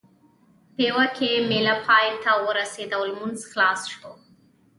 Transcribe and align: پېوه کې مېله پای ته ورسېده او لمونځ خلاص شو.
پېوه 0.75 1.05
کې 1.15 1.31
مېله 1.49 1.75
پای 1.85 2.07
ته 2.23 2.31
ورسېده 2.47 2.95
او 2.97 3.03
لمونځ 3.11 3.39
خلاص 3.51 3.81
شو. 3.93 4.11